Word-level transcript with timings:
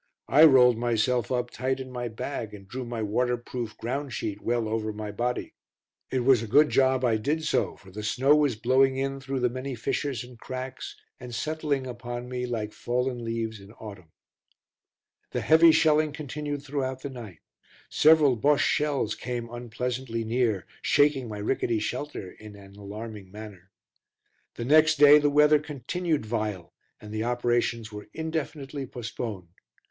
I 0.29 0.45
rolled 0.45 0.79
myself 0.79 1.31
up 1.31 1.51
tight 1.51 1.79
in 1.79 1.91
my 1.91 2.07
bag 2.07 2.55
and 2.55 2.67
drew 2.67 2.85
my 2.85 3.03
waterproof 3.03 3.77
ground 3.77 4.13
sheet 4.13 4.41
well 4.41 4.67
over 4.67 4.91
my 4.91 5.11
body. 5.11 5.53
It 6.09 6.21
was 6.21 6.41
a 6.41 6.47
good 6.47 6.69
job 6.71 7.05
I 7.05 7.17
did 7.17 7.43
so 7.43 7.75
for 7.75 7.91
the 7.91 8.01
snow 8.01 8.35
was 8.35 8.55
blowing 8.55 8.97
in 8.97 9.19
through 9.19 9.41
the 9.41 9.47
many 9.49 9.75
fissures 9.75 10.23
and 10.23 10.39
cracks 10.39 10.95
and 11.19 11.35
settling 11.35 11.85
upon 11.85 12.27
me 12.29 12.47
like 12.47 12.73
fallen 12.73 13.23
leaves 13.23 13.59
in 13.59 13.73
autumn. 13.73 14.11
The 15.33 15.41
heavy 15.41 15.71
shelling 15.71 16.13
continued 16.13 16.63
throughout 16.63 17.03
the 17.03 17.09
night. 17.11 17.41
Several 17.87 18.35
Bosche 18.35 18.61
shells 18.65 19.13
came 19.13 19.53
unpleasantly 19.53 20.23
near, 20.23 20.65
shaking 20.81 21.27
my 21.27 21.37
rickety 21.37 21.77
shelter 21.77 22.31
in 22.31 22.55
an 22.55 22.75
alarming 22.75 23.29
manner. 23.31 23.69
The 24.55 24.65
next 24.65 24.95
day 24.95 25.19
the 25.19 25.29
weather 25.29 25.59
continued 25.59 26.25
vile 26.25 26.73
and 26.99 27.13
the 27.13 27.23
operations 27.23 27.91
were 27.91 28.09
indefinitely 28.15 28.87
postponed. 28.87 29.49